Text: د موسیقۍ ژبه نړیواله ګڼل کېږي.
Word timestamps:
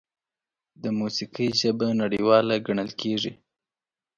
د 0.81 0.83
موسیقۍ 0.99 1.47
ژبه 1.59 1.87
نړیواله 2.01 2.55
ګڼل 2.67 2.91
کېږي. 3.01 3.31